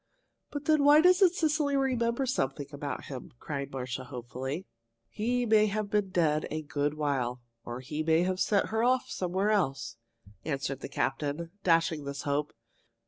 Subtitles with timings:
[0.49, 4.65] "But then why doesn't Cecily remember something about him?" cried Marcia, hopefully.
[5.07, 9.11] "He may have been dead a good while, or he may have sent her off
[9.11, 9.97] somewhere else,"
[10.43, 12.51] answered the captain, dashing this hope.